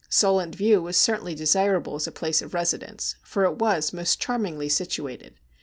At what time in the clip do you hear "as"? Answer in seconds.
1.93-2.07